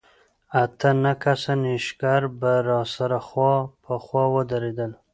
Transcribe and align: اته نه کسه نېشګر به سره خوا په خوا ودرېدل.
اته 0.61 0.89
نه 1.03 1.13
کسه 1.23 1.53
نېشګر 1.61 2.21
به 2.39 2.53
سره 2.95 3.17
خوا 3.27 3.53
په 3.83 3.93
خوا 4.03 4.23
ودرېدل. 4.33 4.91